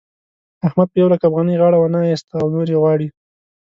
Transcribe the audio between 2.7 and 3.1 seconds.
غواړي.